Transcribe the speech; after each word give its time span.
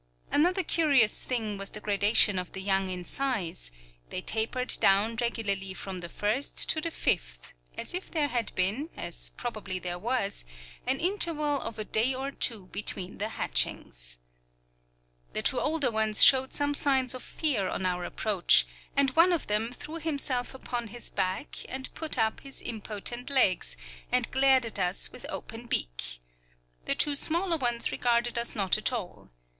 Another 0.31 0.63
curious 0.63 1.21
thing 1.21 1.59
was 1.59 1.69
the 1.69 1.79
gradation 1.79 2.39
of 2.39 2.53
the 2.53 2.61
young 2.63 2.87
in 2.87 3.05
size; 3.05 3.69
they 4.09 4.19
tapered 4.19 4.75
down 4.79 5.15
regularly 5.17 5.75
from 5.75 5.99
the 5.99 6.09
first 6.09 6.67
to 6.69 6.81
the 6.81 6.89
fifth, 6.89 7.53
as 7.77 7.93
if 7.93 8.09
there 8.09 8.29
had 8.29 8.51
been, 8.55 8.89
as 8.97 9.29
probably 9.37 9.77
there 9.77 9.99
was, 9.99 10.43
an 10.87 10.99
interval 10.99 11.61
of 11.61 11.77
a 11.77 11.85
day 11.85 12.15
or 12.15 12.31
two 12.31 12.65
between 12.71 13.19
the 13.19 13.29
hatchings. 13.29 14.17
The 15.33 15.43
two 15.43 15.59
older 15.59 15.91
ones 15.91 16.23
showed 16.23 16.51
some 16.51 16.73
signs 16.73 17.13
of 17.13 17.21
fear 17.21 17.69
on 17.69 17.85
our 17.85 18.03
approach, 18.03 18.65
and 18.97 19.11
one 19.11 19.31
of 19.31 19.45
them 19.45 19.71
threw 19.71 19.99
himself 19.99 20.55
upon 20.55 20.87
his 20.87 21.11
back, 21.11 21.57
and 21.69 21.93
put 21.93 22.17
up 22.17 22.39
his 22.39 22.63
impotent 22.63 23.29
legs, 23.29 23.77
and 24.11 24.31
glared 24.31 24.65
at 24.65 24.79
us 24.79 25.11
with 25.11 25.27
open 25.29 25.67
beak. 25.67 26.17
The 26.85 26.95
two 26.95 27.15
smaller 27.15 27.57
ones 27.57 27.91
regarded 27.91 28.39
us 28.39 28.55
not 28.55 28.79
at 28.79 28.91
all. 28.91 29.29